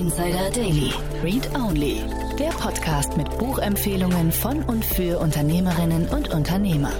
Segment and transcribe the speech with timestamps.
[0.00, 0.94] Insider Daily.
[1.22, 2.02] Read Only.
[2.38, 6.90] Der Podcast mit Buchempfehlungen von und für Unternehmerinnen und Unternehmer.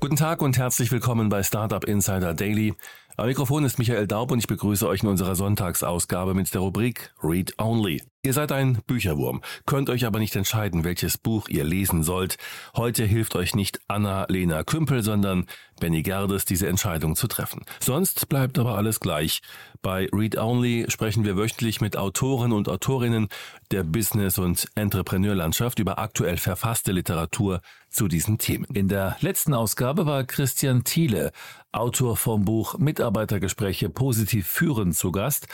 [0.00, 2.74] Guten Tag und herzlich willkommen bei Startup Insider Daily.
[3.16, 7.14] Am Mikrofon ist Michael Daub und ich begrüße euch in unserer Sonntagsausgabe mit der Rubrik
[7.22, 8.02] Read Only.
[8.26, 12.38] Ihr seid ein Bücherwurm, könnt euch aber nicht entscheiden, welches Buch ihr lesen sollt.
[12.74, 15.46] Heute hilft euch nicht Anna-Lena Kümpel, sondern
[15.78, 17.62] Benny Gerdes, diese Entscheidung zu treffen.
[17.78, 19.42] Sonst bleibt aber alles gleich.
[19.80, 23.28] Bei Read Only sprechen wir wöchentlich mit Autoren und Autorinnen
[23.70, 28.66] der Business- und Entrepreneurlandschaft über aktuell verfasste Literatur zu diesen Themen.
[28.74, 31.30] In der letzten Ausgabe war Christian Thiele,
[31.70, 35.46] Autor vom Buch Mitarbeitergespräche positiv führen, zu Gast.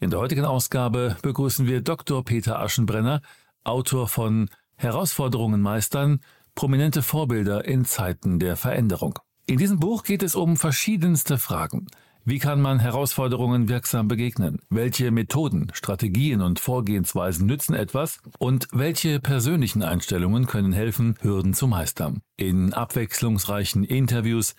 [0.00, 2.24] In der heutigen Ausgabe begrüßen wir Dr.
[2.24, 3.20] Peter Aschenbrenner,
[3.64, 6.20] Autor von Herausforderungen meistern,
[6.54, 9.18] prominente Vorbilder in Zeiten der Veränderung.
[9.46, 11.88] In diesem Buch geht es um verschiedenste Fragen.
[12.24, 14.60] Wie kann man Herausforderungen wirksam begegnen?
[14.70, 18.20] Welche Methoden, Strategien und Vorgehensweisen nützen etwas?
[18.38, 22.20] Und welche persönlichen Einstellungen können helfen, Hürden zu meistern?
[22.36, 24.54] In abwechslungsreichen Interviews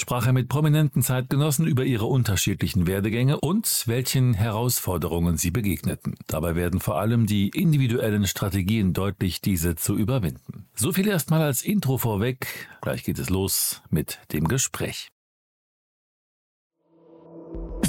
[0.00, 6.14] sprach er mit prominenten Zeitgenossen über ihre unterschiedlichen Werdegänge und welchen Herausforderungen sie begegneten.
[6.26, 10.68] Dabei werden vor allem die individuellen Strategien deutlich, diese zu überwinden.
[10.74, 12.68] So viel erstmal als Intro vorweg.
[12.80, 15.08] Gleich geht es los mit dem Gespräch.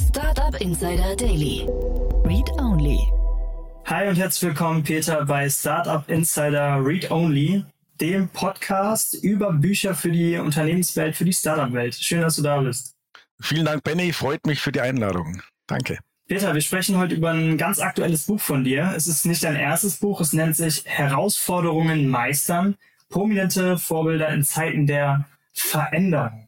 [0.09, 1.67] Startup Insider Daily.
[2.25, 2.99] Read Only.
[3.85, 7.63] Hi und herzlich willkommen, Peter, bei Startup Insider Read Only
[8.01, 11.95] dem Podcast über Bücher für die Unternehmenswelt, für die Startup-Welt.
[11.95, 12.95] Schön, dass du da bist.
[13.41, 14.13] Vielen Dank, Benny.
[14.13, 15.41] Freut mich für die Einladung.
[15.67, 15.99] Danke.
[16.27, 18.93] Peter, wir sprechen heute über ein ganz aktuelles Buch von dir.
[18.95, 20.21] Es ist nicht dein erstes Buch.
[20.21, 22.75] Es nennt sich Herausforderungen meistern.
[23.09, 26.47] Prominente Vorbilder in Zeiten der Veränderung.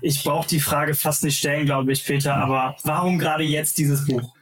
[0.00, 4.06] Ich brauche die Frage fast nicht stellen, glaube ich, Peter, aber warum gerade jetzt dieses
[4.06, 4.34] Buch?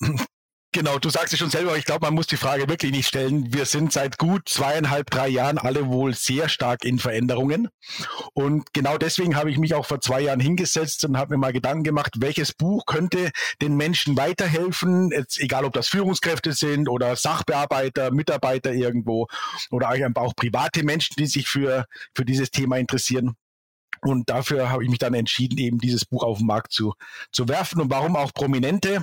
[0.72, 3.54] Genau, du sagst es schon selber, ich glaube, man muss die Frage wirklich nicht stellen.
[3.54, 7.68] Wir sind seit gut zweieinhalb, drei Jahren alle wohl sehr stark in Veränderungen.
[8.34, 11.54] Und genau deswegen habe ich mich auch vor zwei Jahren hingesetzt und habe mir mal
[11.54, 13.30] Gedanken gemacht, welches Buch könnte
[13.62, 19.26] den Menschen weiterhelfen, jetzt egal ob das Führungskräfte sind oder Sachbearbeiter, Mitarbeiter irgendwo
[19.70, 23.36] oder auch private Menschen, die sich für, für dieses Thema interessieren.
[24.02, 26.92] Und dafür habe ich mich dann entschieden, eben dieses Buch auf den Markt zu,
[27.32, 27.80] zu werfen.
[27.80, 29.02] Und warum auch Prominente?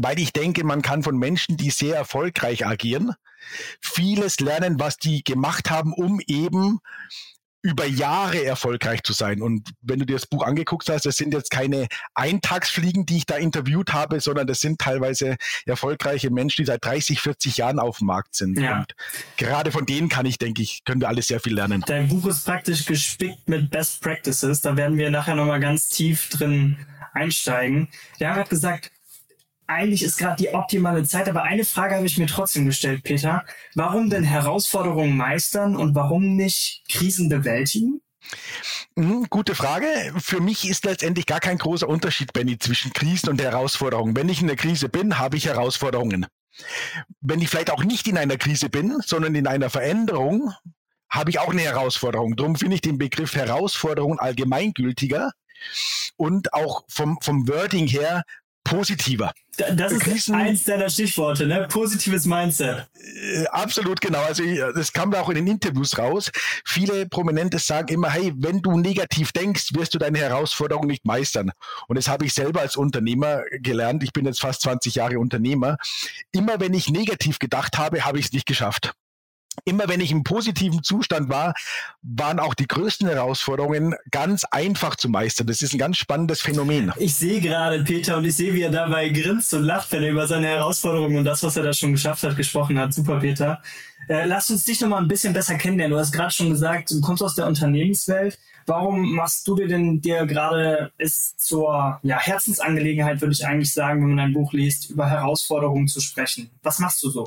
[0.00, 3.14] Weil ich denke, man kann von Menschen, die sehr erfolgreich agieren,
[3.80, 6.80] vieles lernen, was die gemacht haben, um eben
[7.64, 9.40] über Jahre erfolgreich zu sein.
[9.40, 13.26] Und wenn du dir das Buch angeguckt hast, das sind jetzt keine Eintagsfliegen, die ich
[13.26, 17.98] da interviewt habe, sondern das sind teilweise erfolgreiche Menschen, die seit 30, 40 Jahren auf
[17.98, 18.60] dem Markt sind.
[18.60, 18.80] Ja.
[18.80, 18.94] Und
[19.38, 21.82] gerade von denen kann ich, denke ich, können wir alle sehr viel lernen.
[21.86, 24.60] Dein Buch ist praktisch gespickt mit Best Practices.
[24.60, 26.76] Da werden wir nachher nochmal ganz tief drin
[27.14, 27.88] einsteigen.
[28.20, 28.90] Haben gerade gesagt,
[29.66, 33.44] eigentlich ist gerade die optimale Zeit, aber eine Frage habe ich mir trotzdem gestellt, Peter.
[33.74, 38.00] Warum denn Herausforderungen meistern und warum nicht Krisen bewältigen?
[38.96, 39.86] Mhm, gute Frage.
[40.18, 44.16] Für mich ist letztendlich gar kein großer Unterschied, Benny, zwischen Krisen und Herausforderungen.
[44.16, 46.26] Wenn ich in der Krise bin, habe ich Herausforderungen.
[47.20, 50.52] Wenn ich vielleicht auch nicht in einer Krise bin, sondern in einer Veränderung,
[51.10, 52.36] habe ich auch eine Herausforderung.
[52.36, 55.32] Darum finde ich den Begriff Herausforderung allgemeingültiger
[56.16, 58.22] und auch vom, vom Wording her
[58.64, 59.32] positiver.
[59.56, 61.68] Das ist Krisen, eins deiner Stichworte, ne?
[61.68, 62.88] Positives Mindset.
[62.94, 64.22] Äh, absolut genau.
[64.22, 64.42] Also
[64.74, 66.32] das kam da auch in den Interviews raus.
[66.64, 71.52] Viele Prominente sagen immer, hey, wenn du negativ denkst, wirst du deine Herausforderung nicht meistern.
[71.86, 74.02] Und das habe ich selber als Unternehmer gelernt.
[74.02, 75.76] Ich bin jetzt fast 20 Jahre Unternehmer.
[76.32, 78.94] Immer wenn ich negativ gedacht habe, habe ich es nicht geschafft
[79.64, 81.54] immer wenn ich im positiven Zustand war,
[82.02, 85.46] waren auch die größten Herausforderungen ganz einfach zu meistern.
[85.46, 86.92] Das ist ein ganz spannendes Phänomen.
[86.98, 90.10] Ich sehe gerade Peter und ich sehe, wie er dabei grinst und lacht, wenn er
[90.10, 92.92] über seine Herausforderungen und das, was er da schon geschafft hat, gesprochen hat.
[92.92, 93.62] Super, Peter.
[94.08, 95.94] Äh, lass uns dich noch mal ein bisschen besser kennenlernen.
[95.94, 98.38] Du hast gerade schon gesagt, du kommst aus der Unternehmenswelt.
[98.66, 104.02] Warum machst du dir denn dir gerade es zur ja, Herzensangelegenheit, würde ich eigentlich sagen,
[104.02, 106.50] wenn man ein Buch liest, über Herausforderungen zu sprechen?
[106.62, 107.26] Was machst du so?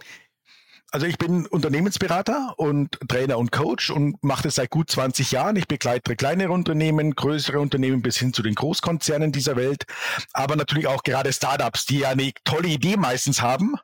[0.92, 5.58] Also ich bin Unternehmensberater und Trainer und Coach und mache das seit gut 20 Jahren.
[5.58, 9.84] Ich begleite kleinere Unternehmen, größere Unternehmen bis hin zu den Großkonzernen dieser Welt,
[10.32, 13.76] aber natürlich auch gerade Startups, die ja eine tolle Idee meistens haben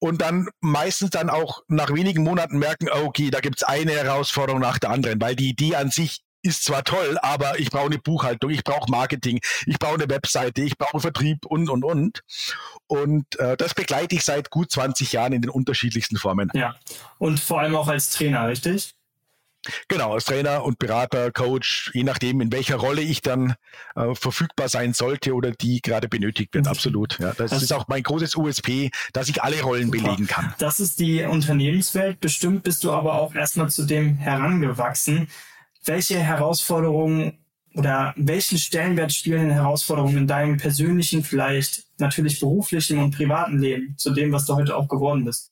[0.00, 4.78] und dann meistens dann auch nach wenigen Monaten merken, okay, da gibt's eine Herausforderung nach
[4.78, 8.50] der anderen, weil die Idee an sich ist zwar toll, aber ich brauche eine Buchhaltung,
[8.50, 12.22] ich brauche Marketing, ich brauche eine Webseite, ich brauche Vertrieb und, und, und.
[12.86, 16.50] Und äh, das begleite ich seit gut 20 Jahren in den unterschiedlichsten Formen.
[16.54, 16.76] Ja,
[17.18, 18.94] und vor allem auch als Trainer, richtig?
[19.88, 23.54] Genau, als Trainer und Berater, Coach, je nachdem, in welcher Rolle ich dann
[23.96, 26.68] äh, verfügbar sein sollte oder die gerade benötigt wird.
[26.68, 27.18] Absolut.
[27.18, 30.02] Ja, das, das ist auch mein großes USP, dass ich alle Rollen super.
[30.02, 30.54] belegen kann.
[30.58, 32.20] Das ist die Unternehmenswelt.
[32.20, 35.28] Bestimmt bist du aber auch erstmal zu dem herangewachsen.
[35.84, 37.38] Welche Herausforderungen
[37.74, 44.10] oder welchen Stellenwert spielen Herausforderungen in deinem persönlichen, vielleicht natürlich beruflichen und privaten Leben zu
[44.10, 45.50] dem, was du heute auch geworden bist?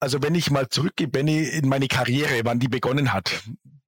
[0.00, 3.42] Also wenn ich mal zurückgehe, Benny, in meine Karriere, wann die begonnen hat.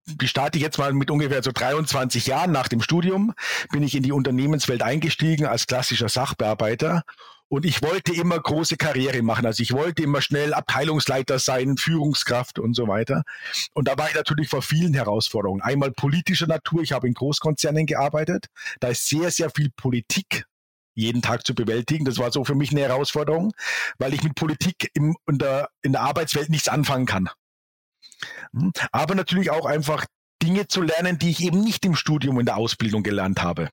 [0.06, 3.32] Die starte ich jetzt mal mit ungefähr so 23 Jahren nach dem Studium,
[3.72, 7.02] bin ich in die Unternehmenswelt eingestiegen als klassischer Sachbearbeiter
[7.54, 9.46] und ich wollte immer große Karriere machen.
[9.46, 13.22] Also ich wollte immer schnell Abteilungsleiter sein, Führungskraft und so weiter.
[13.74, 15.62] Und da war ich natürlich vor vielen Herausforderungen.
[15.62, 16.82] Einmal politischer Natur.
[16.82, 18.46] Ich habe in Großkonzernen gearbeitet.
[18.80, 20.46] Da ist sehr, sehr viel Politik
[20.94, 22.04] jeden Tag zu bewältigen.
[22.04, 23.52] Das war so für mich eine Herausforderung,
[23.98, 27.30] weil ich mit Politik im, in, der, in der Arbeitswelt nichts anfangen kann.
[28.52, 28.72] Hm?
[28.90, 30.06] Aber natürlich auch einfach
[30.42, 33.68] Dinge zu lernen, die ich eben nicht im Studium in der Ausbildung gelernt habe.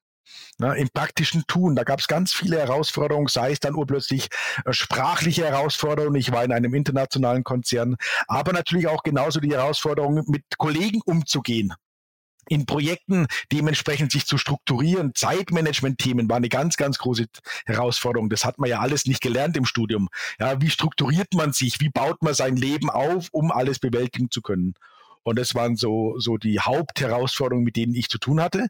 [0.57, 4.27] Na, Im praktischen Tun, da gab es ganz viele Herausforderungen, sei es dann urplötzlich
[4.65, 7.95] äh, sprachliche Herausforderungen, ich war in einem internationalen Konzern,
[8.27, 11.73] aber natürlich auch genauso die Herausforderung, mit Kollegen umzugehen
[12.51, 15.13] in Projekten dementsprechend sich zu strukturieren.
[15.15, 17.27] Zeitmanagement-Themen war eine ganz, ganz große
[17.65, 18.29] Herausforderung.
[18.29, 20.09] Das hat man ja alles nicht gelernt im Studium.
[20.39, 21.79] Ja, wie strukturiert man sich?
[21.79, 24.73] Wie baut man sein Leben auf, um alles bewältigen zu können?
[25.23, 28.68] Und das waren so, so die Hauptherausforderungen, mit denen ich zu tun hatte.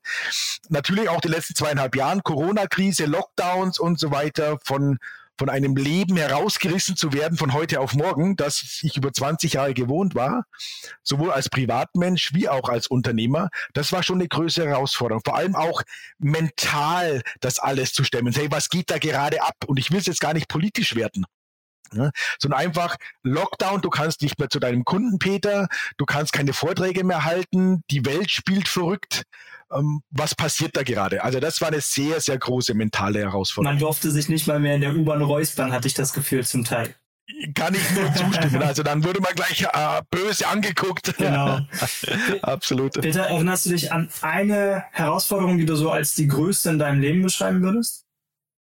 [0.69, 4.98] Natürlich auch die letzten zweieinhalb Jahren, Corona-Krise, Lockdowns und so weiter von
[5.42, 9.74] von einem Leben herausgerissen zu werden von heute auf morgen, das ich über 20 Jahre
[9.74, 10.45] gewohnt war,
[11.01, 15.24] sowohl als Privatmensch wie auch als Unternehmer, das war schon eine größere Herausforderung.
[15.25, 15.81] Vor allem auch
[16.19, 18.33] mental das alles zu stemmen.
[18.33, 19.56] Hey, was geht da gerade ab?
[19.65, 21.25] Und ich will es jetzt gar nicht politisch werden.
[21.93, 22.11] Ne?
[22.39, 25.67] Sondern einfach Lockdown, du kannst nicht mehr zu deinem Kunden, Peter,
[25.97, 29.23] du kannst keine Vorträge mehr halten, die Welt spielt verrückt
[29.73, 31.23] ähm, was passiert da gerade?
[31.23, 33.75] Also das war eine sehr, sehr große mentale Herausforderung.
[33.75, 36.65] Man durfte sich nicht mal mehr in der U-Bahn räuspern, hatte ich das Gefühl zum
[36.65, 36.93] Teil.
[37.55, 38.61] Kann ich nur zustimmen.
[38.61, 41.15] Also dann würde man gleich äh, böse angeguckt.
[41.17, 41.59] Genau.
[42.41, 42.99] Absolut.
[42.99, 46.99] Peter, erinnerst du dich an eine Herausforderung, die du so als die größte in deinem
[46.99, 48.05] Leben beschreiben würdest?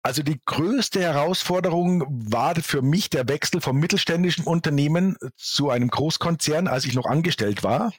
[0.02, 6.66] Also die größte Herausforderung war für mich der Wechsel vom mittelständischen Unternehmen zu einem Großkonzern,
[6.66, 7.92] als ich noch angestellt war.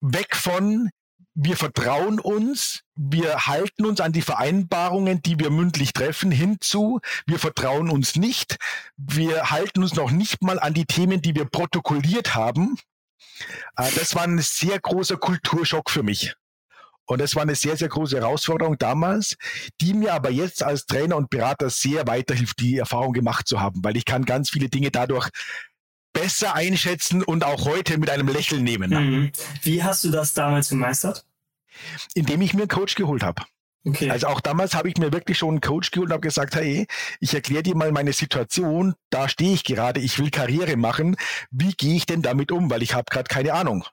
[0.00, 0.90] Weg von
[1.34, 7.40] wir vertrauen uns, wir halten uns an die Vereinbarungen, die wir mündlich treffen, hinzu, wir
[7.40, 8.56] vertrauen uns nicht,
[8.96, 12.76] wir halten uns noch nicht mal an die Themen, die wir protokolliert haben.
[13.76, 16.34] Äh, das war ein sehr großer Kulturschock für mich.
[17.06, 19.36] Und das war eine sehr, sehr große Herausforderung damals,
[19.80, 23.84] die mir aber jetzt als Trainer und Berater sehr weiterhilft, die Erfahrung gemacht zu haben,
[23.84, 25.28] weil ich kann ganz viele Dinge dadurch
[26.12, 28.90] besser einschätzen und auch heute mit einem Lächeln nehmen.
[28.90, 29.32] Mhm.
[29.62, 31.26] Wie hast du das damals gemeistert?
[32.14, 33.42] Indem ich mir einen Coach geholt habe.
[33.86, 34.10] Okay.
[34.10, 36.86] Also auch damals habe ich mir wirklich schon einen Coach geholt und habe gesagt, hey,
[37.20, 41.16] ich erkläre dir mal meine Situation, da stehe ich gerade, ich will Karriere machen,
[41.50, 43.84] wie gehe ich denn damit um, weil ich habe gerade keine Ahnung.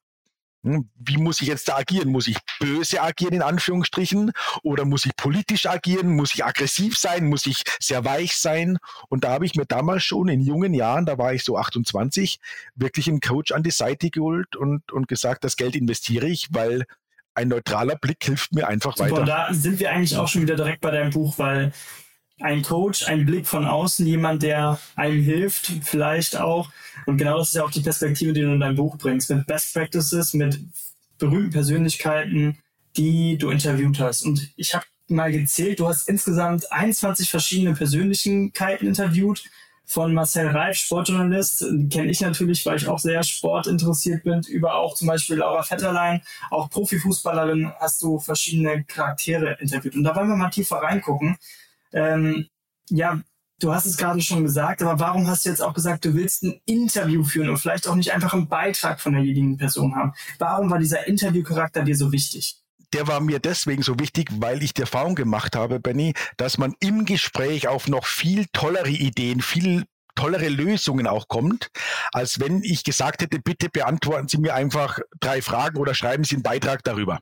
[0.63, 2.09] Hm, wie muss ich jetzt da agieren?
[2.09, 4.31] Muss ich böse agieren in Anführungsstrichen?
[4.63, 6.15] Oder muss ich politisch agieren?
[6.15, 7.27] Muss ich aggressiv sein?
[7.27, 8.77] Muss ich sehr weich sein?
[9.09, 12.39] Und da habe ich mir damals schon in jungen Jahren, da war ich so 28,
[12.75, 16.85] wirklich einen Coach an die Seite geholt und, und gesagt, das Geld investiere ich, weil
[17.33, 19.25] ein neutraler Blick hilft mir einfach Super, weiter.
[19.25, 21.71] Da sind wir eigentlich auch schon wieder direkt bei deinem Buch, weil
[22.41, 26.69] ein Coach, ein Blick von außen, jemand, der einem hilft, vielleicht auch.
[27.05, 29.47] Und genau das ist ja auch die Perspektive, die du in deinem Buch bringst, mit
[29.47, 30.59] Best Practices, mit
[31.17, 32.57] berühmten Persönlichkeiten,
[32.97, 34.23] die du interviewt hast.
[34.23, 39.43] Und ich habe mal gezählt, du hast insgesamt 21 verschiedene Persönlichkeiten interviewt.
[39.83, 44.95] Von Marcel Reif, Sportjournalist, kenne ich natürlich, weil ich auch sehr sportinteressiert bin, über auch
[44.95, 49.95] zum Beispiel Laura Vetterlein, auch Profifußballerin, hast du verschiedene Charaktere interviewt.
[49.95, 51.35] Und da wollen wir mal tiefer reingucken.
[51.93, 52.47] Ähm,
[52.89, 53.21] ja,
[53.59, 56.43] du hast es gerade schon gesagt, aber warum hast du jetzt auch gesagt, du willst
[56.43, 60.13] ein Interview führen und vielleicht auch nicht einfach einen Beitrag von derjenigen Person haben?
[60.39, 62.57] Warum war dieser Interviewcharakter dir so wichtig?
[62.93, 66.75] der war mir deswegen so wichtig, weil ich die Erfahrung gemacht habe, Benny, dass man
[66.81, 71.69] im Gespräch auf noch viel tollere Ideen, viel tollere Lösungen auch kommt,
[72.11, 76.35] als wenn ich gesagt hätte, bitte beantworten Sie mir einfach drei Fragen oder schreiben Sie
[76.35, 77.19] einen Beitrag darüber.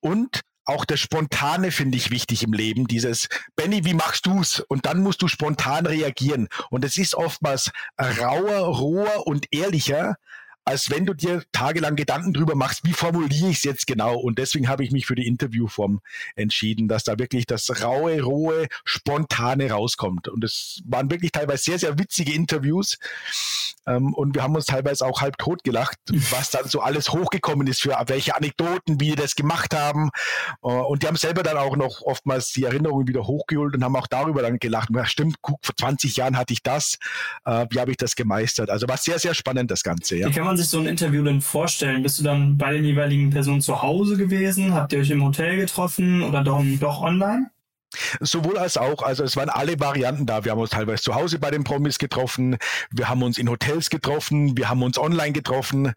[0.00, 2.86] Und auch das Spontane finde ich wichtig im Leben.
[2.86, 4.60] Dieses, Benny, wie machst du's?
[4.60, 6.48] Und dann musst du spontan reagieren.
[6.70, 10.16] Und es ist oftmals rauer, roher und ehrlicher,
[10.66, 14.16] als wenn du dir tagelang Gedanken drüber machst, wie formuliere ich es jetzt genau.
[14.16, 16.00] Und deswegen habe ich mich für die Interviewform
[16.34, 20.26] entschieden, dass da wirklich das raue, rohe, spontane rauskommt.
[20.26, 22.98] Und es waren wirklich teilweise sehr, sehr witzige Interviews.
[23.86, 25.98] Ähm, und wir haben uns teilweise auch halb tot gelacht,
[26.30, 30.10] was dann so alles hochgekommen ist, für welche Anekdoten, wie die das gemacht haben.
[30.64, 33.94] Äh, und die haben selber dann auch noch oftmals die Erinnerungen wieder hochgeholt und haben
[33.94, 34.88] auch darüber dann gelacht.
[34.92, 36.98] Ja, stimmt, guck, vor 20 Jahren hatte ich das.
[37.44, 38.68] Äh, wie habe ich das gemeistert?
[38.68, 40.16] Also war sehr, sehr spannend, das Ganze.
[40.16, 40.26] Ja.
[40.56, 42.02] Man sich so ein Interview denn vorstellen?
[42.02, 44.72] Bist du dann bei den jeweiligen Personen zu Hause gewesen?
[44.72, 47.50] Habt ihr euch im Hotel getroffen oder doch, doch online?
[48.20, 49.02] Sowohl als auch.
[49.02, 50.44] Also es waren alle Varianten da.
[50.44, 52.56] Wir haben uns teilweise zu Hause bei den Promis getroffen,
[52.90, 55.92] wir haben uns in Hotels getroffen, wir haben uns online getroffen,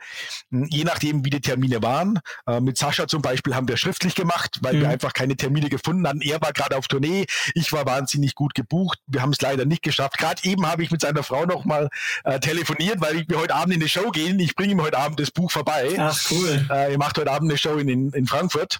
[0.51, 2.19] hm, je nachdem, wie die Termine waren.
[2.47, 4.81] Äh, mit Sascha zum Beispiel haben wir schriftlich gemacht, weil mhm.
[4.81, 6.21] wir einfach keine Termine gefunden hatten.
[6.21, 8.99] Er war gerade auf Tournee, ich war wahnsinnig gut gebucht.
[9.07, 10.17] Wir haben es leider nicht geschafft.
[10.17, 11.89] Gerade eben habe ich mit seiner Frau nochmal
[12.23, 14.39] äh, telefoniert, weil wir heute Abend in eine Show gehen.
[14.39, 15.95] Ich bringe ihm heute Abend das Buch vorbei.
[15.97, 16.67] Ach cool.
[16.69, 18.79] Äh, er macht heute Abend eine Show in, in, in Frankfurt.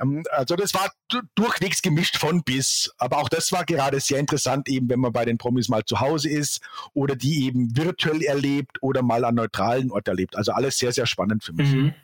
[0.00, 0.90] Ähm, also das war
[1.34, 2.90] durchwegs gemischt von bis.
[2.96, 6.00] Aber auch das war gerade sehr interessant, eben wenn man bei den Promis mal zu
[6.00, 6.60] Hause ist
[6.94, 10.34] oder die eben virtuell erlebt oder mal an neutralen Ort erlebt.
[10.34, 11.70] Also alles sehr, sehr spannend für mich.
[11.70, 11.94] Mhm.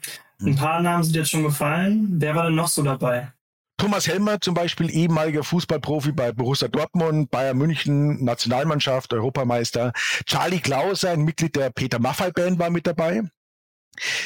[0.40, 2.16] Ein paar Namen sind jetzt schon gefallen.
[2.18, 3.32] Wer war denn noch so dabei?
[3.78, 9.92] Thomas Helmer zum Beispiel, ehemaliger Fußballprofi bei Borussia Dortmund, Bayern München, Nationalmannschaft, Europameister.
[10.26, 13.22] Charlie Klauser, ein Mitglied der Peter Maffay Band, war mit dabei.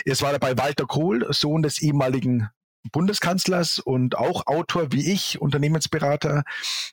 [0.04, 2.48] Es war dabei Walter Kohl, Sohn des ehemaligen
[2.92, 6.44] Bundeskanzlers und auch Autor wie ich, Unternehmensberater.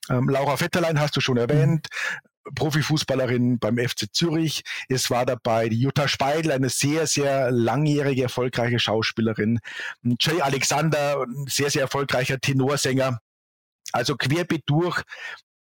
[0.09, 1.87] Ähm, Laura Vetterlein hast du schon erwähnt.
[2.53, 4.63] Profifußballerin beim FC Zürich.
[4.87, 9.59] Es war dabei die Jutta Speidel, eine sehr, sehr langjährige, erfolgreiche Schauspielerin.
[10.19, 13.19] Jay Alexander, sehr, sehr erfolgreicher Tenorsänger.
[13.91, 15.01] Also querbeet durch,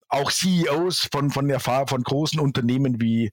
[0.09, 3.31] auch CEOs von, von, Erfahr von großen Unternehmen wie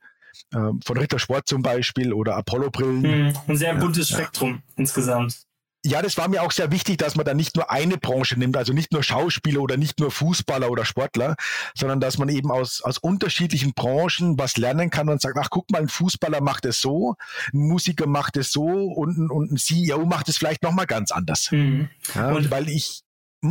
[0.53, 3.03] äh, von Rittersport zum Beispiel oder Apollo Brillen.
[3.03, 4.73] Hm, ein sehr buntes ja, Spektrum ja.
[4.77, 5.43] insgesamt
[5.85, 8.57] ja, das war mir auch sehr wichtig, dass man da nicht nur eine Branche nimmt,
[8.57, 11.35] also nicht nur Schauspieler oder nicht nur Fußballer oder Sportler,
[11.75, 15.71] sondern dass man eben aus, aus unterschiedlichen Branchen was lernen kann und sagt, ach guck
[15.71, 17.17] mal, ein Fußballer macht es so,
[17.53, 21.51] ein Musiker macht es so und, und ein CEO macht es vielleicht nochmal ganz anders.
[21.51, 21.89] Mhm.
[22.15, 23.03] Ja, und weil ich,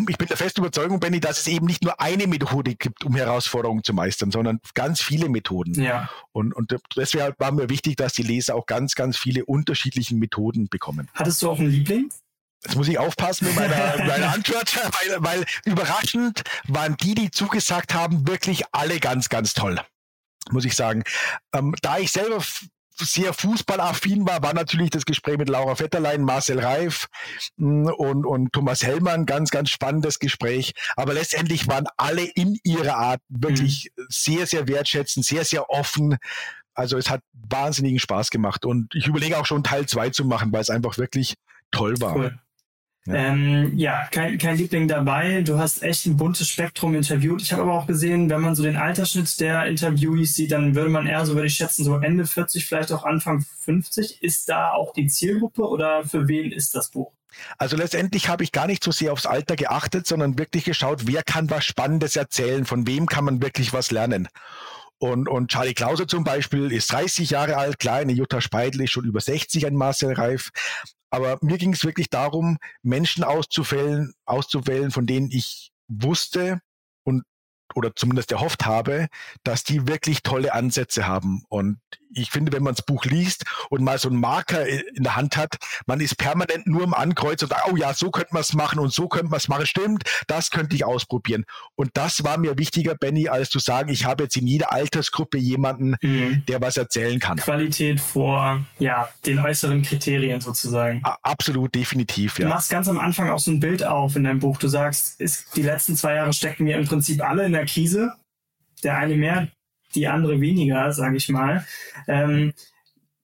[0.07, 3.15] ich bin der festen Überzeugung, Benny, dass es eben nicht nur eine Methode gibt, um
[3.15, 5.73] Herausforderungen zu meistern, sondern ganz viele Methoden.
[5.73, 6.09] Ja.
[6.31, 10.69] Und, und deswegen war mir wichtig, dass die Leser auch ganz, ganz viele unterschiedliche Methoden
[10.69, 11.09] bekommen.
[11.13, 12.09] Hattest du auch einen Liebling?
[12.63, 17.93] Jetzt muss ich aufpassen mit meiner, meiner Antwort, weil, weil überraschend waren die, die zugesagt
[17.93, 19.77] haben, wirklich alle ganz, ganz toll,
[20.51, 21.03] muss ich sagen.
[21.53, 22.41] Ähm, da ich selber
[23.01, 27.07] sehr fußballaffin war, war natürlich das Gespräch mit Laura Vetterlein, Marcel Reif
[27.57, 30.73] mm, und, und Thomas Hellmann ganz, ganz spannendes Gespräch.
[30.95, 34.05] Aber letztendlich waren alle in ihrer Art wirklich mhm.
[34.09, 36.17] sehr, sehr wertschätzend, sehr, sehr offen.
[36.73, 40.51] Also es hat wahnsinnigen Spaß gemacht und ich überlege auch schon Teil zwei zu machen,
[40.53, 41.35] weil es einfach wirklich
[41.71, 42.15] toll war.
[42.15, 42.39] Cool.
[43.05, 45.41] Ja, ähm, ja kein, kein Liebling dabei.
[45.41, 47.41] Du hast echt ein buntes Spektrum interviewt.
[47.41, 50.89] Ich habe aber auch gesehen, wenn man so den Altersschnitt der Interviewees sieht, dann würde
[50.89, 54.21] man eher so, würde ich schätzen, so Ende 40, vielleicht auch Anfang 50.
[54.21, 57.11] Ist da auch die Zielgruppe oder für wen ist das Buch?
[57.57, 61.23] Also letztendlich habe ich gar nicht so sehr aufs Alter geachtet, sondern wirklich geschaut, wer
[61.23, 64.27] kann was Spannendes erzählen, von wem kann man wirklich was lernen.
[65.01, 68.91] Und, und Charlie Klauser zum Beispiel ist 30 Jahre alt, klar, eine Jutta Speidel ist
[68.91, 70.51] schon über 60, ein Marcel Reif.
[71.09, 76.61] Aber mir ging es wirklich darum, Menschen auszuwählen, auszuwählen, von denen ich wusste
[77.75, 79.07] oder zumindest erhofft habe,
[79.43, 81.43] dass die wirklich tolle Ansätze haben.
[81.49, 81.79] Und
[82.13, 85.37] ich finde, wenn man das Buch liest und mal so einen Marker in der Hand
[85.37, 88.53] hat, man ist permanent nur im Ankreuz und sagt, oh ja, so könnte man es
[88.53, 89.65] machen und so könnte man es machen.
[89.65, 91.45] Stimmt, das könnte ich ausprobieren.
[91.75, 95.37] Und das war mir wichtiger, Benny, als zu sagen, ich habe jetzt in jeder Altersgruppe
[95.37, 96.43] jemanden, mhm.
[96.47, 97.37] der was erzählen kann.
[97.37, 101.01] Qualität vor ja, den äußeren Kriterien sozusagen.
[101.21, 102.39] absolut, definitiv.
[102.39, 102.45] Ja.
[102.45, 104.57] Du machst ganz am Anfang auch so ein Bild auf in deinem Buch.
[104.57, 108.13] Du sagst, ist, die letzten zwei Jahre stecken wir im Prinzip alle in der Krise.
[108.83, 109.47] Der eine mehr,
[109.95, 111.65] die andere weniger, sage ich mal.
[112.07, 112.53] Ähm,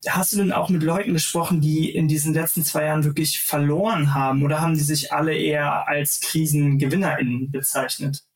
[0.07, 4.13] hast du denn auch mit Leuten gesprochen, die in diesen letzten zwei Jahren wirklich verloren
[4.13, 8.26] haben oder haben die sich alle eher als KrisengewinnerInnen bezeichnet?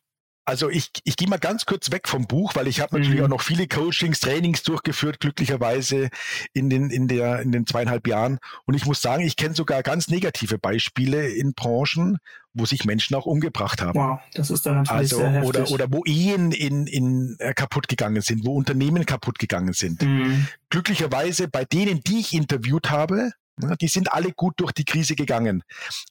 [0.43, 3.25] Also ich, ich gehe mal ganz kurz weg vom Buch, weil ich habe natürlich mhm.
[3.25, 6.09] auch noch viele Coachings, Trainings durchgeführt, glücklicherweise
[6.53, 8.39] in den, in, der, in den zweieinhalb Jahren.
[8.65, 12.17] Und ich muss sagen, ich kenne sogar ganz negative Beispiele in Branchen,
[12.53, 13.99] wo sich Menschen auch umgebracht haben.
[13.99, 15.49] Wow, das ist dann natürlich also, sehr heftig.
[15.49, 20.01] Oder, oder wo Ehen in, in, äh, kaputt gegangen sind, wo Unternehmen kaputt gegangen sind.
[20.01, 20.47] Mhm.
[20.69, 23.31] Glücklicherweise bei denen, die ich interviewt habe,
[23.79, 25.63] die sind alle gut durch die Krise gegangen.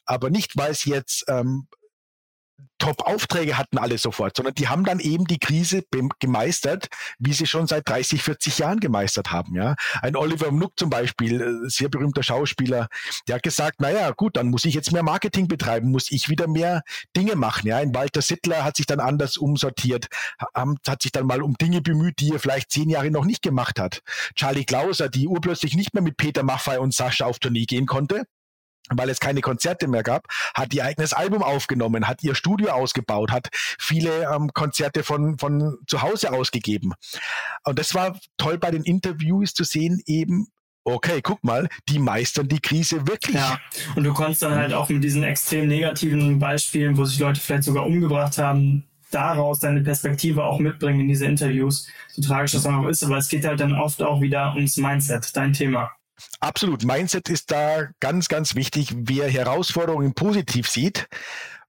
[0.04, 1.66] Aber nicht, weil es jetzt ähm,
[2.78, 5.82] Top-Aufträge hatten alle sofort, sondern die haben dann eben die Krise
[6.18, 6.88] gemeistert,
[7.18, 9.54] wie sie schon seit 30, 40 Jahren gemeistert haben.
[9.54, 12.88] Ja, ein Oliver Mnuck zum Beispiel, äh, sehr berühmter Schauspieler,
[13.28, 16.48] der hat gesagt, naja, gut, dann muss ich jetzt mehr Marketing betreiben, muss ich wieder
[16.48, 16.82] mehr
[17.16, 17.68] Dinge machen.
[17.68, 20.06] Ja, ein Walter Sittler hat sich dann anders umsortiert,
[20.54, 23.78] hat sich dann mal um Dinge bemüht, die er vielleicht zehn Jahre noch nicht gemacht
[23.78, 24.00] hat.
[24.34, 28.24] Charlie Klauser, die urplötzlich nicht mehr mit Peter Maffay und Sascha auf Tournee gehen konnte,
[28.94, 33.30] weil es keine Konzerte mehr gab, hat ihr eigenes Album aufgenommen, hat ihr Studio ausgebaut,
[33.30, 36.92] hat viele ähm, Konzerte von, von zu Hause ausgegeben.
[37.64, 40.48] Und das war toll bei den Interviews zu sehen, eben,
[40.84, 43.36] okay, guck mal, die meistern die Krise wirklich.
[43.36, 43.60] Ja,
[43.96, 47.64] und du konntest dann halt auch mit diesen extrem negativen Beispielen, wo sich Leute vielleicht
[47.64, 52.86] sogar umgebracht haben, daraus deine Perspektive auch mitbringen in diese Interviews, so tragisch das auch
[52.86, 55.90] ist, aber es geht halt dann oft auch wieder ums Mindset, dein Thema.
[56.40, 56.84] Absolut.
[56.84, 61.06] Mindset ist da ganz, ganz wichtig, wer Herausforderungen positiv sieht,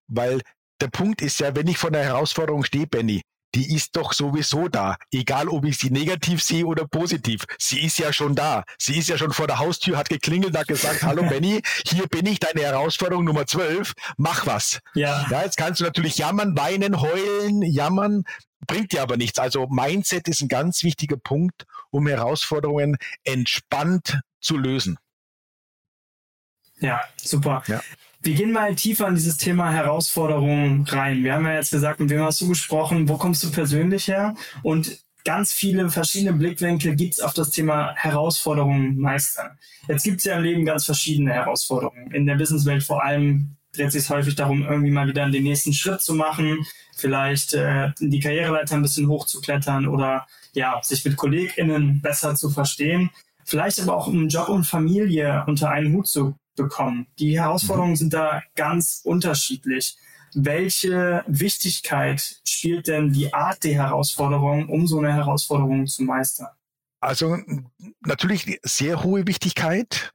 [0.08, 0.42] weil
[0.82, 3.22] der Punkt ist ja, wenn ich vor einer Herausforderung stehe, Benny,
[3.54, 4.96] die ist doch sowieso da.
[5.12, 7.44] Egal, ob ich sie negativ sehe oder positiv.
[7.60, 8.64] Sie ist ja schon da.
[8.78, 12.26] Sie ist ja schon vor der Haustür, hat geklingelt, hat gesagt, hallo Benny, hier bin
[12.26, 14.80] ich, deine Herausforderung Nummer 12, mach was.
[14.94, 15.28] Ja.
[15.30, 15.44] ja.
[15.44, 18.24] Jetzt kannst du natürlich jammern, weinen, heulen, jammern,
[18.68, 19.40] bringt dir aber nichts.
[19.40, 24.98] Also Mindset ist ein ganz wichtiger Punkt, um Herausforderungen entspannt zu lösen.
[26.80, 27.64] Ja, super.
[27.68, 27.82] Ja.
[28.22, 31.24] Wir gehen mal tiefer in dieses Thema Herausforderungen rein.
[31.24, 34.36] Wir haben ja jetzt gesagt, mit wem hast du gesprochen, wo kommst du persönlich her?
[34.64, 39.58] Und ganz viele verschiedene Blickwinkel gibt es auf das Thema Herausforderungen meistern.
[39.88, 42.12] Jetzt gibt es ja im Leben ganz verschiedene Herausforderungen.
[42.12, 46.02] In der Businesswelt vor allem dreht sich häufig darum, irgendwie mal wieder den nächsten Schritt
[46.02, 52.36] zu machen, vielleicht äh, die Karriereleiter ein bisschen hochzuklettern oder ja, sich mit KollegInnen besser
[52.36, 53.12] zu verstehen
[53.52, 57.08] vielleicht aber auch um Job und Familie unter einen Hut zu bekommen.
[57.20, 57.98] Die Herausforderungen mhm.
[57.98, 59.98] sind da ganz unterschiedlich.
[60.34, 66.48] Welche Wichtigkeit spielt denn die Art der Herausforderung, um so eine Herausforderung zu meistern?
[67.02, 67.38] Also
[68.00, 70.14] natürlich sehr hohe Wichtigkeit,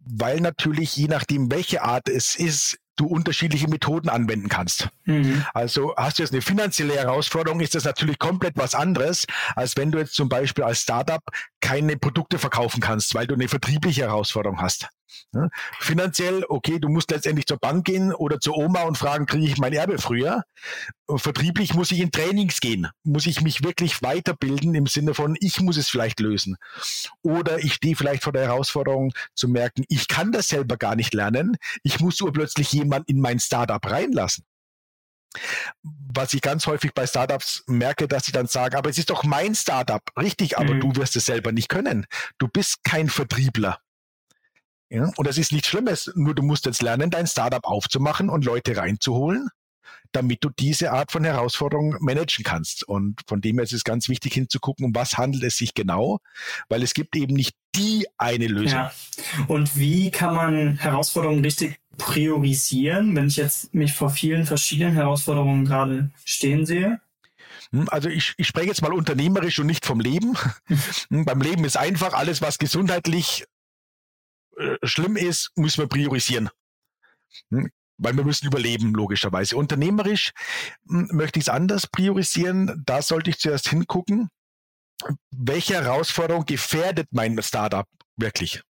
[0.00, 4.88] weil natürlich je nachdem, welche Art es ist, du unterschiedliche Methoden anwenden kannst.
[5.04, 5.44] Mhm.
[5.54, 9.92] Also hast du jetzt eine finanzielle Herausforderung, ist das natürlich komplett was anderes, als wenn
[9.92, 11.22] du jetzt zum Beispiel als Startup
[11.60, 14.88] keine Produkte verkaufen kannst, weil du eine vertriebliche Herausforderung hast.
[15.32, 15.48] Ja,
[15.80, 19.58] finanziell, okay, du musst letztendlich zur Bank gehen oder zur Oma und fragen, kriege ich
[19.58, 20.44] mein Erbe früher?
[21.08, 25.60] Vertrieblich muss ich in Trainings gehen, muss ich mich wirklich weiterbilden im Sinne von, ich
[25.60, 26.56] muss es vielleicht lösen.
[27.22, 31.14] Oder ich stehe vielleicht vor der Herausforderung zu merken, ich kann das selber gar nicht
[31.14, 34.44] lernen, ich muss urplötzlich jemand in mein Startup reinlassen
[36.14, 39.24] was ich ganz häufig bei Startups merke, dass sie dann sagen, aber es ist doch
[39.24, 40.80] mein Startup, richtig, aber mhm.
[40.80, 42.06] du wirst es selber nicht können.
[42.38, 43.78] Du bist kein Vertriebler.
[44.88, 45.10] Ja?
[45.16, 48.76] Und das ist nichts Schlimmes, nur du musst jetzt lernen, dein Startup aufzumachen und Leute
[48.76, 49.48] reinzuholen,
[50.12, 52.84] damit du diese Art von Herausforderung managen kannst.
[52.84, 56.18] Und von dem her ist es ganz wichtig hinzugucken, um was handelt es sich genau,
[56.68, 58.78] weil es gibt eben nicht die eine Lösung.
[58.78, 58.92] Ja.
[59.48, 65.64] Und wie kann man Herausforderungen richtig priorisieren, wenn ich jetzt mich vor vielen verschiedenen Herausforderungen
[65.64, 67.00] gerade stehen sehe?
[67.72, 70.34] Hm, also ich, ich spreche jetzt mal unternehmerisch und nicht vom Leben.
[71.08, 73.44] Hm, beim Leben ist einfach alles, was gesundheitlich
[74.56, 76.50] äh, schlimm ist, müssen wir priorisieren.
[77.50, 77.70] Hm?
[77.98, 79.56] Weil wir müssen überleben, logischerweise.
[79.56, 80.32] Unternehmerisch
[80.88, 82.82] hm, möchte ich es anders priorisieren.
[82.86, 84.28] Da sollte ich zuerst hingucken,
[85.30, 88.62] welche Herausforderung gefährdet mein Startup wirklich?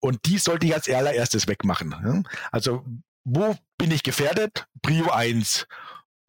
[0.00, 2.26] Und die sollte ich als allererstes wegmachen.
[2.52, 2.84] Also,
[3.24, 4.66] wo bin ich gefährdet?
[4.82, 5.66] Prio 1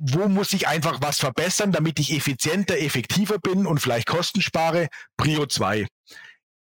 [0.01, 4.87] wo muss ich einfach was verbessern, damit ich effizienter, effektiver bin und vielleicht Kosten spare?
[5.17, 5.87] Prio 2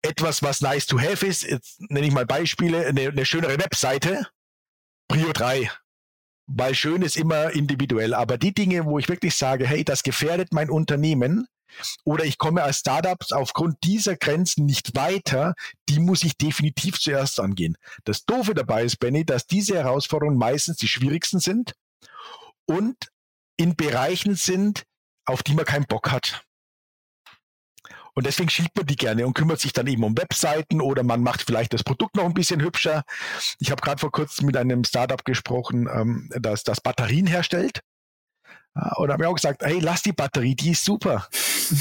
[0.01, 4.27] etwas, was nice to have ist, jetzt nenne ich mal Beispiele, eine, eine schönere Webseite,
[5.07, 5.69] Prio 3.
[6.49, 8.13] Weil schön ist immer individuell.
[8.13, 11.47] Aber die Dinge, wo ich wirklich sage, hey, das gefährdet mein Unternehmen,
[12.05, 15.53] oder ich komme als Startups aufgrund dieser Grenzen nicht weiter,
[15.89, 17.77] die muss ich definitiv zuerst angehen.
[18.05, 21.73] Das Doofe dabei ist, Benny, dass diese Herausforderungen meistens die schwierigsten sind
[22.65, 23.09] und
[23.57, 24.83] in Bereichen sind,
[25.25, 26.46] auf die man keinen Bock hat.
[28.17, 31.21] Und deswegen schiebt man die gerne und kümmert sich dann eben um Webseiten oder man
[31.21, 33.03] macht vielleicht das Produkt noch ein bisschen hübscher.
[33.59, 37.81] Ich habe gerade vor kurzem mit einem Startup gesprochen, ähm, das, das Batterien herstellt.
[38.73, 41.27] Und habe mir auch gesagt, hey, lass die Batterie, die ist super.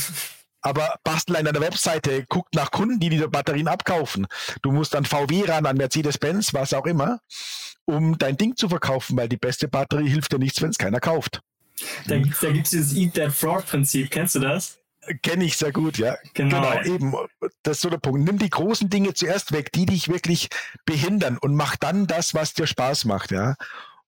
[0.61, 4.27] Aber bastel an deiner Webseite, guckt nach Kunden, die die Batterien abkaufen.
[4.61, 7.21] Du musst an VW ran, an Mercedes-Benz, was auch immer,
[7.87, 11.01] um dein Ding zu verkaufen, weil die beste Batterie hilft dir nichts, wenn es keiner
[11.01, 11.41] kauft.
[12.07, 14.11] Da, da gibt es dieses Eat That Frog-Prinzip.
[14.11, 14.79] Kennst du das?
[15.23, 16.17] Kenne ich sehr gut, ja.
[16.35, 16.61] Genau.
[16.61, 17.15] genau, eben.
[17.63, 18.21] Das ist so der Punkt.
[18.25, 20.49] Nimm die großen Dinge zuerst weg, die dich wirklich
[20.85, 23.55] behindern und mach dann das, was dir Spaß macht, ja.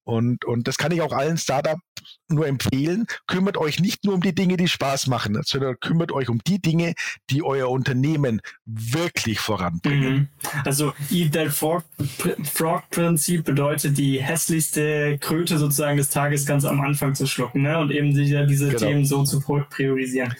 [0.08, 1.82] Und, und das kann ich auch allen Startups
[2.30, 3.04] nur empfehlen.
[3.26, 6.62] Kümmert euch nicht nur um die Dinge, die Spaß machen, sondern kümmert euch um die
[6.62, 6.94] Dinge,
[7.28, 10.14] die euer Unternehmen wirklich voranbringen.
[10.14, 10.28] Mhm.
[10.64, 17.26] Also Eat That Frog-Prinzip bedeutet, die hässlichste Kröte sozusagen des Tages ganz am Anfang zu
[17.26, 17.78] schlucken ne?
[17.78, 18.78] und eben diese genau.
[18.78, 20.34] Themen so zu priorisieren.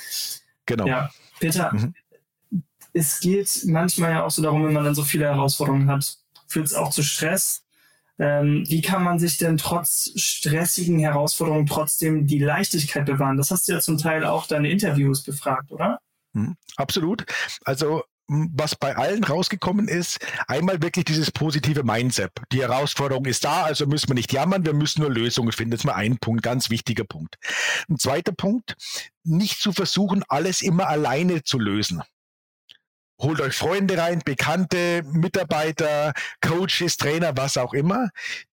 [0.69, 0.87] Genau.
[0.87, 1.11] Ja.
[1.41, 1.95] Peter, mhm.
[2.93, 6.67] es geht manchmal ja auch so darum, wenn man dann so viele Herausforderungen hat, führt
[6.67, 7.65] es auch zu Stress
[8.19, 13.37] ähm, wie kann man sich denn trotz stressigen Herausforderungen trotzdem die Leichtigkeit bewahren?
[13.37, 16.01] Das hast du ja zum Teil auch deine Interviews befragt, oder?
[16.33, 17.25] Mhm, absolut.
[17.65, 22.31] Also was bei allen rausgekommen ist, einmal wirklich dieses positive Mindset.
[22.53, 25.73] Die Herausforderung ist da, also müssen wir nicht jammern, wir müssen nur Lösungen finden.
[25.73, 27.37] Das ist mal ein Punkt, ganz wichtiger Punkt.
[27.89, 28.77] Ein zweiter Punkt,
[29.25, 32.03] nicht zu versuchen, alles immer alleine zu lösen
[33.21, 38.11] holt euch Freunde rein, Bekannte, Mitarbeiter, Coaches, Trainer, was auch immer,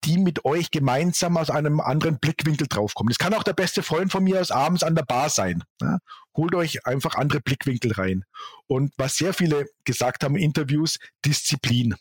[0.04, 3.10] die mit euch gemeinsam aus einem anderen Blickwinkel draufkommen.
[3.10, 5.64] Das kann auch der beste Freund von mir aus abends an der Bar sein.
[5.82, 6.00] Ja?
[6.36, 8.24] Holt euch einfach andere Blickwinkel rein.
[8.68, 11.96] Und was sehr viele gesagt haben in Interviews, Disziplin.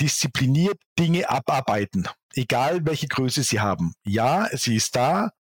[0.00, 3.94] Diszipliniert Dinge abarbeiten, egal welche Größe sie haben.
[4.04, 5.32] Ja, sie ist da,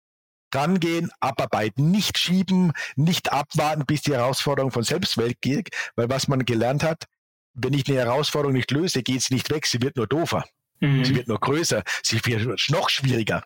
[0.54, 6.46] rangehen, abarbeiten, nicht schieben, nicht abwarten, bis die Herausforderung von selbst weggeht, weil was man
[6.46, 7.06] gelernt hat,
[7.54, 10.46] wenn ich eine Herausforderung nicht löse, geht sie nicht weg, sie wird nur doofer.
[10.80, 11.04] Mhm.
[11.04, 13.44] Sie wird nur größer, sie wird noch schwieriger.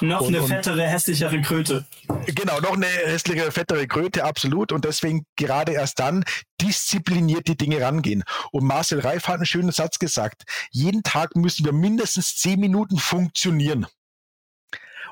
[0.00, 1.84] Noch und, eine fettere, hässlichere Kröte.
[2.26, 4.70] Genau, noch eine hässlichere, fettere Kröte, absolut.
[4.70, 6.24] Und deswegen gerade erst dann
[6.60, 8.22] diszipliniert die Dinge rangehen.
[8.52, 10.42] Und Marcel Reif hat einen schönen Satz gesagt.
[10.70, 13.86] Jeden Tag müssen wir mindestens zehn Minuten funktionieren.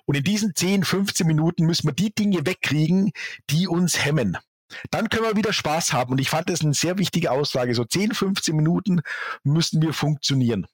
[0.06, 3.12] Und in diesen 10, 15 Minuten müssen wir die Dinge wegkriegen,
[3.50, 4.38] die uns hemmen.
[4.90, 6.12] Dann können wir wieder Spaß haben.
[6.12, 7.74] Und ich fand das eine sehr wichtige Aussage.
[7.74, 9.00] So 10, 15 Minuten
[9.44, 10.66] müssen wir funktionieren.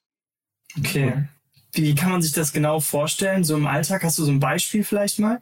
[0.77, 1.27] Okay.
[1.73, 3.43] Wie kann man sich das genau vorstellen?
[3.43, 5.41] So im Alltag hast du so ein Beispiel vielleicht mal?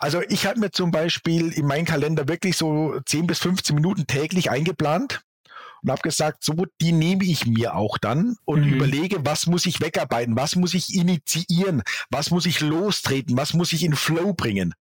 [0.00, 4.06] Also ich habe mir zum Beispiel in meinen Kalender wirklich so 10 bis 15 Minuten
[4.06, 5.22] täglich eingeplant
[5.82, 8.74] und habe gesagt, so, die nehme ich mir auch dann und mhm.
[8.74, 13.72] überlege, was muss ich wegarbeiten, was muss ich initiieren, was muss ich lostreten, was muss
[13.72, 14.74] ich in Flow bringen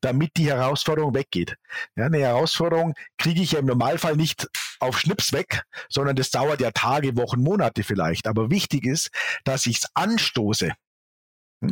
[0.00, 1.56] damit die Herausforderung weggeht.
[1.96, 4.48] Ja, eine Herausforderung kriege ich ja im Normalfall nicht
[4.80, 8.26] auf Schnips weg, sondern das dauert ja Tage, Wochen, Monate vielleicht.
[8.26, 9.10] Aber wichtig ist,
[9.44, 10.72] dass ich es anstoße.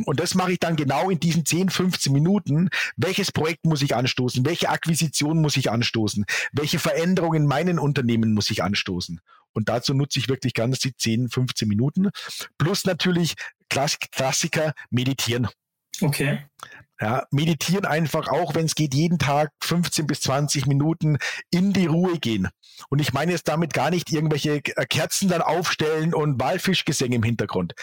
[0.05, 2.69] Und das mache ich dann genau in diesen 10, 15 Minuten.
[2.97, 4.45] Welches Projekt muss ich anstoßen?
[4.45, 6.25] Welche Akquisition muss ich anstoßen?
[6.51, 9.21] Welche Veränderungen in meinen Unternehmen muss ich anstoßen?
[9.53, 12.09] Und dazu nutze ich wirklich ganz die 10, 15 Minuten.
[12.57, 13.35] Plus natürlich
[13.69, 15.47] Klassiker meditieren.
[16.01, 16.39] Okay.
[17.03, 21.17] Ja, meditieren einfach auch, wenn es geht, jeden Tag 15 bis 20 Minuten
[21.51, 22.47] in die Ruhe gehen.
[22.87, 27.73] Und ich meine jetzt damit gar nicht irgendwelche Kerzen dann aufstellen und Walfischgesänge im Hintergrund,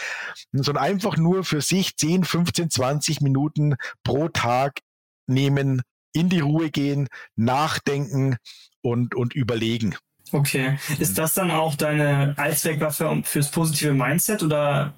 [0.53, 4.79] sondern einfach nur für sich 10, 15, 20 Minuten pro Tag
[5.27, 5.83] nehmen,
[6.15, 7.07] in die Ruhe gehen,
[7.37, 8.39] nachdenken
[8.81, 9.97] und, und überlegen.
[10.33, 10.79] Okay.
[10.99, 14.95] Ist das dann auch deine Allzweckwaffe fürs positive Mindset oder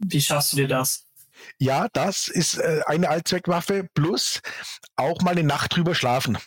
[0.00, 1.05] wie schaffst du dir das?
[1.58, 4.40] Ja, das ist äh, eine Allzweckwaffe plus
[4.96, 6.38] auch mal eine Nacht drüber schlafen.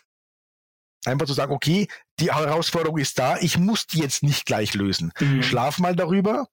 [1.06, 1.88] Einfach zu sagen, okay,
[2.20, 5.14] die Herausforderung ist da, ich muss die jetzt nicht gleich lösen.
[5.20, 5.44] Mhm.
[5.44, 6.48] Schlaf mal darüber.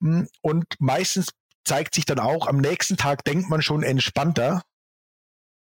[0.00, 1.32] Hm, und meistens
[1.64, 4.64] zeigt sich dann auch, am nächsten Tag denkt man schon entspannter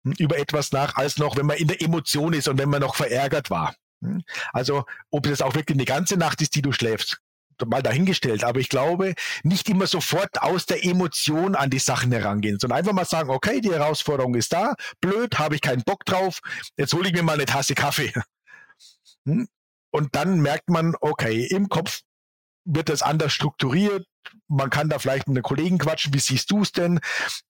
[0.06, 2.82] hm, über etwas nach, als noch, wenn man in der Emotion ist und wenn man
[2.82, 3.76] noch verärgert war.
[4.02, 4.24] Hm.
[4.54, 7.20] Also, ob es auch wirklich eine ganze Nacht ist, die du schläfst,
[7.65, 8.43] mal dahingestellt.
[8.43, 12.93] Aber ich glaube, nicht immer sofort aus der Emotion an die Sachen herangehen, sondern einfach
[12.93, 16.39] mal sagen, okay, die Herausforderung ist da, blöd, habe ich keinen Bock drauf,
[16.78, 18.13] jetzt hole ich mir mal eine Tasse Kaffee.
[19.26, 19.48] Hm?
[19.91, 22.02] Und dann merkt man, okay, im Kopf
[22.65, 24.06] wird das anders strukturiert.
[24.50, 27.00] Man kann da vielleicht mit einem Kollegen quatschen, wie siehst du es denn?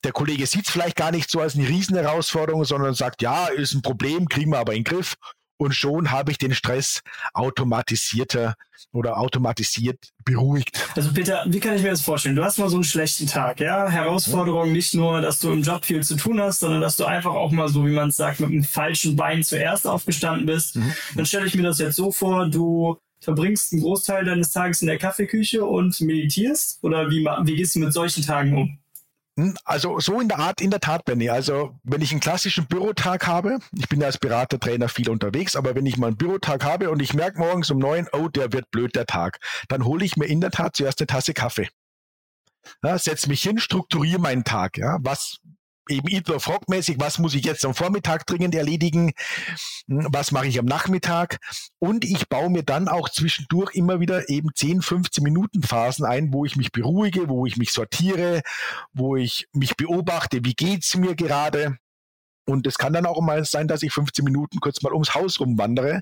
[0.04, 3.74] Der Kollege sieht es vielleicht gar nicht so als eine Riesenherausforderung, sondern sagt, ja, ist
[3.74, 5.16] ein Problem, kriegen wir aber in den Griff
[5.58, 7.02] und schon habe ich den Stress
[7.34, 8.56] automatisierter
[8.92, 10.80] oder automatisiert beruhigt.
[10.96, 12.36] Also Peter, wie kann ich mir das vorstellen?
[12.36, 13.90] Du hast mal so einen schlechten Tag, ja?
[13.90, 17.34] Herausforderung nicht nur, dass du im Job viel zu tun hast, sondern dass du einfach
[17.34, 20.76] auch mal so, wie man es sagt, mit dem falschen Bein zuerst aufgestanden bist.
[20.76, 20.94] Mhm.
[21.16, 24.88] Dann stelle ich mir das jetzt so vor, du verbringst einen Großteil deines Tages in
[24.88, 26.80] der Kaffeeküche und meditierst?
[26.84, 28.80] Oder wie, wie gehst du mit solchen Tagen um?
[29.38, 31.30] Hm, also so in der Art, in der Tat, Benny.
[31.30, 35.56] Also wenn ich einen klassischen Bürotag habe, ich bin ja als Berater, Trainer viel unterwegs,
[35.56, 38.52] aber wenn ich mal einen Bürotag habe und ich merke morgens um neun, oh, der
[38.52, 41.70] wird blöd, der Tag, dann hole ich mir in der Tat zuerst eine Tasse Kaffee.
[42.84, 44.78] Ja, setz mich hin, strukturiere meinen Tag.
[44.78, 45.38] Ja, was
[45.90, 49.14] eben Eat the Frog mäßig, was muss ich jetzt am Vormittag dringend erledigen,
[49.88, 51.38] hm, was mache ich am Nachmittag
[51.80, 56.34] und ich baue mir dann auch zwischendurch immer wieder eben 10, 15 Minuten Phasen ein,
[56.34, 58.42] wo ich mich beruhige, wo ich mich sortiere,
[58.94, 61.78] wo ich mich beobachte, wie geht's mir gerade.
[62.50, 65.40] Und es kann dann auch mal sein, dass ich 15 Minuten kurz mal ums Haus
[65.42, 66.00] rumwandere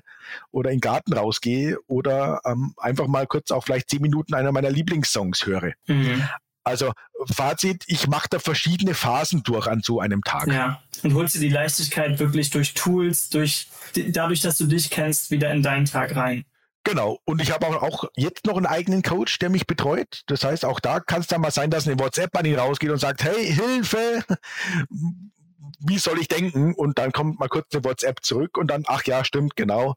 [0.52, 4.52] oder in den Garten rausgehe oder ähm, einfach mal kurz auch vielleicht 10 Minuten einer
[4.52, 5.72] meiner Lieblingssongs höre.
[5.88, 6.22] Mhm.
[6.66, 6.92] Also
[7.32, 10.48] Fazit, ich mache da verschiedene Phasen durch an so einem Tag.
[10.48, 15.30] Ja, und holst dir die Leichtigkeit wirklich durch Tools, durch dadurch, dass du dich kennst,
[15.30, 16.44] wieder in deinen Tag rein.
[16.82, 17.20] Genau.
[17.24, 20.24] Und ich habe auch, auch jetzt noch einen eigenen Coach, der mich betreut.
[20.26, 22.90] Das heißt, auch da kann es dann mal sein, dass eine WhatsApp an ihn rausgeht
[22.90, 24.24] und sagt, hey, Hilfe,
[25.78, 26.74] wie soll ich denken?
[26.74, 29.94] Und dann kommt mal kurz eine WhatsApp zurück und dann, ach ja, stimmt, genau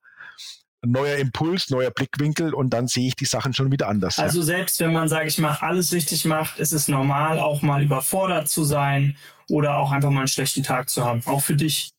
[0.81, 4.19] neuer Impuls, neuer Blickwinkel und dann sehe ich die Sachen schon wieder anders.
[4.19, 4.45] Also ja.
[4.45, 8.49] selbst wenn man, sage ich mal, alles richtig macht, ist es normal, auch mal überfordert
[8.49, 9.17] zu sein
[9.49, 11.91] oder auch einfach mal einen schlechten Tag zu haben, auch für dich.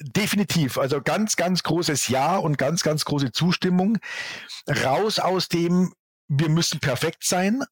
[0.00, 0.78] Definitiv.
[0.78, 3.98] Also ganz, ganz großes Ja und ganz, ganz große Zustimmung.
[4.68, 5.92] Raus aus dem,
[6.28, 7.64] wir müssen perfekt sein.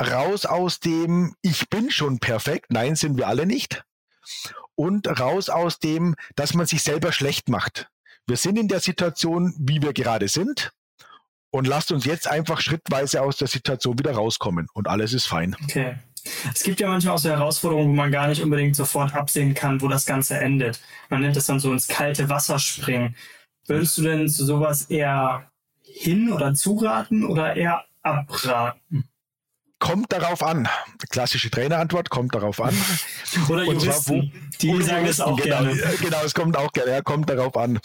[0.00, 2.66] Raus aus dem, ich bin schon perfekt.
[2.70, 3.84] Nein, sind wir alle nicht.
[4.74, 7.88] Und raus aus dem, dass man sich selber schlecht macht
[8.26, 10.72] wir sind in der Situation, wie wir gerade sind.
[11.50, 14.68] Und lasst uns jetzt einfach schrittweise aus der Situation wieder rauskommen.
[14.72, 15.54] Und alles ist fein.
[15.64, 15.96] Okay.
[16.54, 19.80] Es gibt ja manchmal auch so Herausforderungen, wo man gar nicht unbedingt sofort absehen kann,
[19.82, 20.80] wo das Ganze endet.
[21.10, 23.16] Man nennt das dann so ins kalte Wasser springen.
[23.66, 25.50] Würdest du denn zu sowas eher
[25.82, 29.08] hin oder zuraten oder eher abraten?
[29.82, 30.68] Kommt darauf an.
[31.10, 32.72] Klassische Trainerantwort, kommt darauf an.
[33.48, 35.74] Oder Juristen, zwar, die sagen es auch genau, gerne.
[36.00, 37.80] Genau, es kommt auch gerne, ja, kommt darauf an.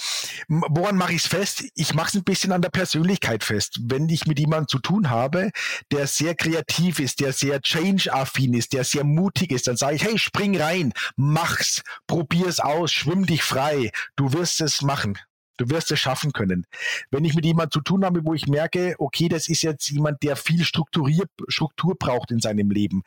[0.47, 1.63] Woran mache ich es fest?
[1.73, 3.79] Ich mache es ein bisschen an der Persönlichkeit fest.
[3.81, 5.49] Wenn ich mit jemandem zu tun habe,
[5.91, 10.03] der sehr kreativ ist, der sehr change-affin ist, der sehr mutig ist, dann sage ich,
[10.03, 15.17] hey, spring rein, mach's, probier's aus, schwimm dich frei, du wirst es machen.
[15.57, 16.65] Du wirst es schaffen können.
[17.11, 20.23] Wenn ich mit jemandem zu tun habe, wo ich merke, okay, das ist jetzt jemand,
[20.23, 23.03] der viel Strukturier, Struktur braucht in seinem Leben,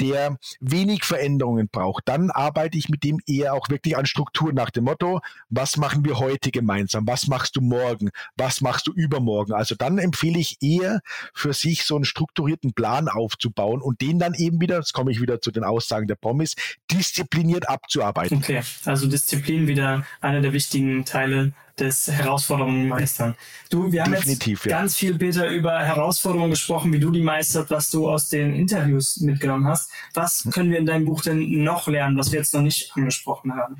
[0.00, 4.70] der wenig Veränderungen braucht, dann arbeite ich mit dem eher auch wirklich an Struktur nach
[4.70, 7.06] dem Motto, was machen wir heute gemeinsam?
[7.06, 8.10] Was machst du morgen?
[8.36, 9.52] Was machst du übermorgen?
[9.52, 11.00] Also dann empfehle ich eher
[11.32, 15.20] für sich so einen strukturierten Plan aufzubauen und den dann eben wieder, jetzt komme ich
[15.20, 16.54] wieder zu den Aussagen der Promis,
[16.90, 18.38] diszipliniert abzuarbeiten.
[18.38, 23.34] Okay, also Disziplin wieder einer der wichtigen Teile des Herausforderungen meistern.
[23.70, 24.78] Du, wir haben Definitiv, jetzt ja.
[24.78, 29.18] ganz viel, Peter, über Herausforderungen gesprochen, wie du die meistert, was du aus den Interviews
[29.20, 29.90] mitgenommen hast.
[30.14, 33.54] Was können wir in deinem Buch denn noch lernen, was wir jetzt noch nicht angesprochen
[33.54, 33.76] haben?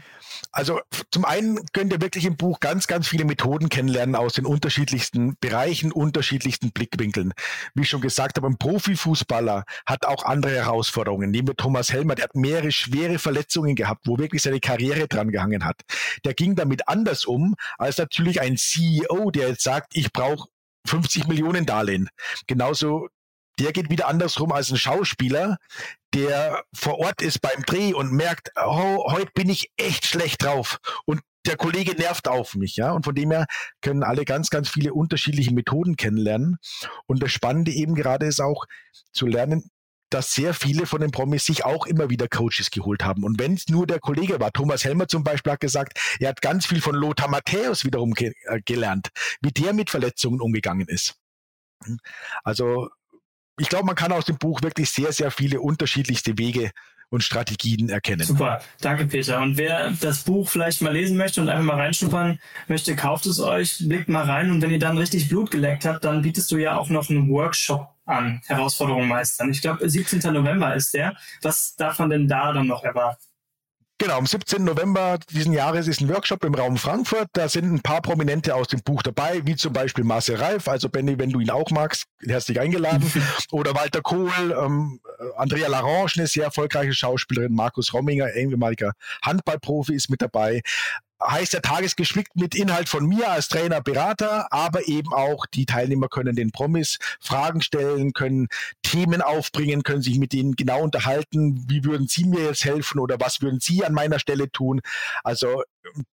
[0.51, 4.45] Also zum einen könnt ihr wirklich im Buch ganz, ganz viele Methoden kennenlernen aus den
[4.45, 7.33] unterschiedlichsten Bereichen, unterschiedlichsten Blickwinkeln.
[7.75, 11.31] Wie ich schon gesagt habe, ein Profifußballer hat auch andere Herausforderungen.
[11.31, 15.31] Nehmen wir Thomas Helmer, der hat mehrere schwere Verletzungen gehabt, wo wirklich seine Karriere dran
[15.31, 15.81] gehangen hat.
[16.25, 20.49] Der ging damit anders um als natürlich ein CEO, der jetzt sagt, ich brauche
[20.87, 22.09] 50 Millionen Darlehen.
[22.47, 23.09] Genauso
[23.59, 25.59] der geht wieder andersrum als ein Schauspieler,
[26.15, 30.79] der vor Ort ist beim Dreh und merkt, oh, heute bin ich echt schlecht drauf
[31.05, 32.93] und der Kollege nervt auf mich, ja.
[32.93, 33.47] Und von dem her
[33.81, 36.59] können alle ganz, ganz viele unterschiedliche Methoden kennenlernen.
[37.07, 38.67] Und das Spannende eben gerade ist auch
[39.13, 39.69] zu lernen,
[40.13, 43.25] dass sehr viele von den Promis sich auch immer wieder Coaches geholt haben.
[43.25, 46.43] Und wenn es nur der Kollege war, Thomas Helmer zum Beispiel hat gesagt, er hat
[46.43, 49.09] ganz viel von Lothar Matthäus wiederum ge äh, gelernt,
[49.41, 51.15] wie der mit Verletzungen umgegangen ist.
[52.45, 52.91] Also
[53.59, 56.71] ich glaube, man kann aus dem Buch wirklich sehr, sehr viele unterschiedlichste Wege
[57.13, 58.27] und Strategien erkennen.
[58.27, 59.41] Super, danke Peter.
[59.41, 63.39] Und wer das Buch vielleicht mal lesen möchte und einfach mal reinschnuppern möchte, kauft es
[63.39, 66.57] euch, blickt mal rein und wenn ihr dann richtig Blut geleckt habt, dann bietest du
[66.57, 69.51] ja auch noch einen Workshop an, Herausforderungen meistern.
[69.51, 70.33] Ich glaube, 17.
[70.33, 71.15] November ist der.
[71.43, 73.23] Was darf man denn da dann noch erwarten?
[74.03, 74.65] Genau, am 17.
[74.65, 77.29] November diesen Jahres ist ein Workshop im Raum Frankfurt.
[77.35, 80.67] Da sind ein paar Prominente aus dem Buch dabei, wie zum Beispiel Marcel Reif.
[80.67, 83.09] Also Benny, wenn du ihn auch magst, herzlich eingeladen.
[83.53, 84.99] Oder Walter Kohl, ähm,
[85.37, 90.63] Andrea Larange, eine sehr erfolgreiche Schauspielerin, Markus Romminger, ehemaliger Handballprofi ist mit dabei
[91.27, 96.09] heißt der Tagesgeschickt mit Inhalt von mir als Trainer, Berater, aber eben auch die Teilnehmer
[96.09, 98.49] können den Promis Fragen stellen, können
[98.83, 103.17] Themen aufbringen, können sich mit denen genau unterhalten, wie würden sie mir jetzt helfen oder
[103.21, 104.81] was würden sie an meiner Stelle tun.
[105.25, 105.63] Also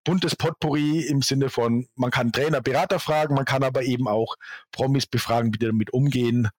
[0.04, 4.36] buntes Potpourri im Sinne von, man kann Trainer, Berater fragen, man kann aber eben auch
[4.72, 6.50] Promis befragen, wie die damit umgehen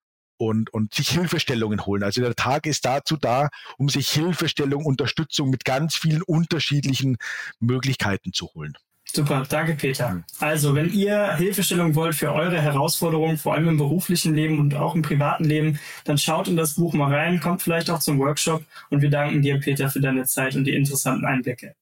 [0.41, 2.01] und, und sich Hilfestellungen holen.
[2.01, 7.17] Also der Tag ist dazu da, um sich Hilfestellung, Unterstützung mit ganz vielen unterschiedlichen
[7.59, 8.73] Möglichkeiten zu holen.
[9.05, 10.23] Super, danke Peter.
[10.39, 14.95] Also, wenn ihr Hilfestellung wollt für eure Herausforderungen, vor allem im beruflichen Leben und auch
[14.95, 18.63] im privaten Leben, dann schaut in das Buch mal rein, kommt vielleicht auch zum Workshop
[18.89, 21.75] und wir danken dir, Peter, für deine Zeit und die interessanten Einblicke.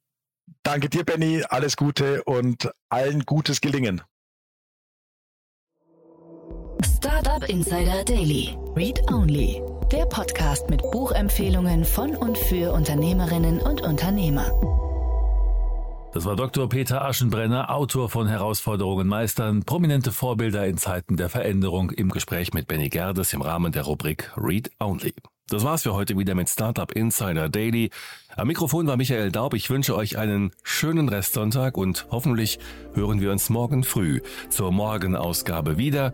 [0.64, 4.02] Danke dir, Benny, alles Gute und allen gutes Gelingen.
[6.86, 8.58] Startup Insider Daily.
[8.76, 9.62] Read Only.
[9.92, 14.46] Der Podcast mit Buchempfehlungen von und für Unternehmerinnen und Unternehmer.
[16.14, 16.70] Das war Dr.
[16.70, 22.68] Peter Aschenbrenner, Autor von Herausforderungen meistern, prominente Vorbilder in Zeiten der Veränderung im Gespräch mit
[22.68, 25.14] Benny Gerdes im Rahmen der Rubrik Read Only.
[25.50, 27.90] Das war's für heute wieder mit Startup Insider Daily.
[28.36, 29.56] Am Mikrofon war Michael Daub.
[29.56, 32.60] Ich wünsche euch einen schönen Restsonntag und hoffentlich
[32.94, 36.14] hören wir uns morgen früh zur Morgenausgabe wieder.